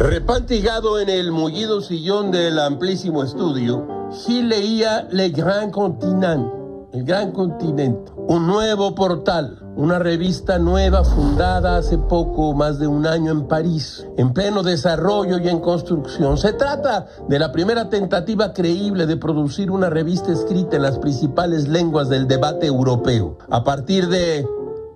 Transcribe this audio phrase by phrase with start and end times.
[0.00, 3.86] Amantigado en el mullido sillón del amplísimo estudio,
[4.24, 6.50] Gil leía Le Grand Continent,
[6.94, 13.06] el Gran Continente, un nuevo portal, una revista nueva fundada hace poco más de un
[13.06, 16.38] año en París, en pleno desarrollo y en construcción.
[16.38, 21.68] Se trata de la primera tentativa creíble de producir una revista escrita en las principales
[21.68, 23.36] lenguas del debate europeo.
[23.50, 24.48] A partir de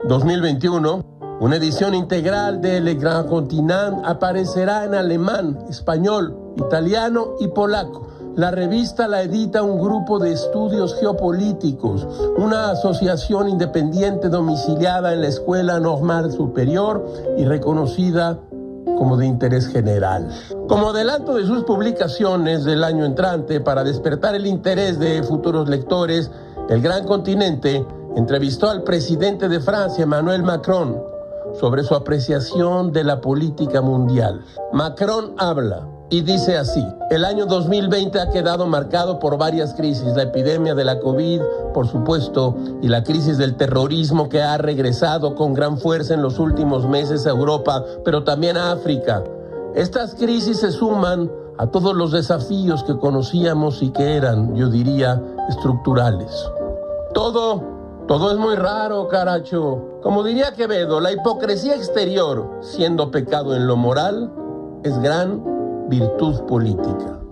[0.08, 8.06] 2021, una edición integral de Le Grand Continent aparecerá en alemán, español, italiano y polaco.
[8.36, 12.06] La revista la edita un grupo de estudios geopolíticos,
[12.36, 17.04] una asociación independiente domiciliada en la Escuela Normal Superior
[17.36, 18.40] y reconocida
[18.96, 20.28] como de interés general.
[20.68, 26.30] Como adelanto de sus publicaciones del año entrante para despertar el interés de futuros lectores,
[26.68, 27.84] el Gran Continente
[28.16, 31.13] entrevistó al presidente de Francia, Emmanuel Macron,
[31.58, 34.44] sobre su apreciación de la política mundial.
[34.72, 40.24] Macron habla y dice así, el año 2020 ha quedado marcado por varias crisis, la
[40.24, 41.40] epidemia de la COVID,
[41.72, 46.38] por supuesto, y la crisis del terrorismo que ha regresado con gran fuerza en los
[46.38, 49.24] últimos meses a Europa, pero también a África.
[49.74, 55.20] Estas crisis se suman a todos los desafíos que conocíamos y que eran, yo diría,
[55.48, 56.48] estructurales.
[57.12, 57.73] Todo,
[58.06, 60.00] todo es muy raro, caracho.
[60.02, 64.30] Como diría Quevedo, la hipocresía exterior, siendo pecado en lo moral,
[64.84, 67.23] es gran virtud política.